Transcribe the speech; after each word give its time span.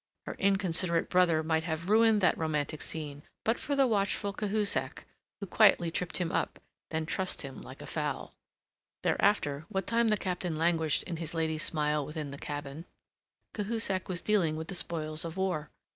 Her 0.25 0.33
inconsiderate 0.39 1.11
brother 1.11 1.43
might 1.43 1.61
have 1.61 1.87
ruined 1.87 2.21
that 2.21 2.35
romantic 2.35 2.81
scene 2.81 3.21
but 3.43 3.59
for 3.59 3.75
the 3.75 3.85
watchful 3.85 4.33
Cahusac, 4.33 5.05
who 5.39 5.45
quietly 5.45 5.91
tripped 5.91 6.17
him 6.17 6.31
up, 6.31 6.57
and 6.89 7.01
then 7.05 7.05
trussed 7.05 7.43
him 7.43 7.61
like 7.61 7.83
a 7.83 7.85
fowl. 7.85 8.33
Thereafter, 9.03 9.67
what 9.69 9.85
time 9.85 10.07
the 10.07 10.17
Captain 10.17 10.57
languished 10.57 11.03
in 11.03 11.17
his 11.17 11.35
lady's 11.35 11.61
smile 11.61 12.03
within 12.03 12.31
the 12.31 12.39
cabin, 12.39 12.85
Cahusac 13.53 14.09
was 14.09 14.23
dealing 14.23 14.55
with 14.55 14.69
the 14.69 14.73
spoils 14.73 15.23
of 15.23 15.37
war. 15.37 15.69